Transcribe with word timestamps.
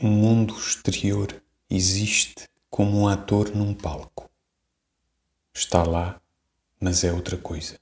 O 0.00 0.06
mundo 0.06 0.56
exterior 0.56 1.42
existe 1.68 2.48
como 2.70 3.00
um 3.00 3.08
ator 3.08 3.50
num 3.52 3.74
palco. 3.74 4.30
Está 5.52 5.82
lá, 5.82 6.20
mas 6.80 7.02
é 7.02 7.12
outra 7.12 7.36
coisa. 7.36 7.80